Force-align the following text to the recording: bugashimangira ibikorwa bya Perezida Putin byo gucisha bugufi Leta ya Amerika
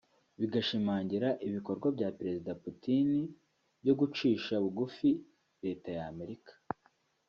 bugashimangira 0.39 1.29
ibikorwa 1.47 1.87
bya 1.95 2.09
Perezida 2.17 2.51
Putin 2.63 3.09
byo 3.81 3.93
gucisha 3.99 4.53
bugufi 4.63 5.09
Leta 5.63 5.89
ya 5.97 6.03
Amerika 6.13 6.53